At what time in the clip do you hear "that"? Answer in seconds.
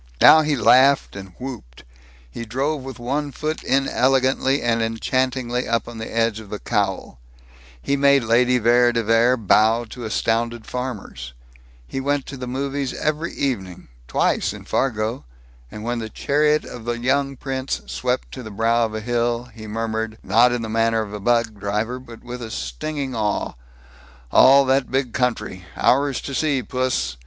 24.65-24.89